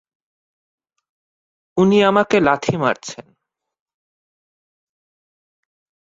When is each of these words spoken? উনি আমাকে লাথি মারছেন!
উনি 1.77 1.97
আমাকে 2.03 2.37
লাথি 2.39 2.75
মারছেন! 2.77 3.25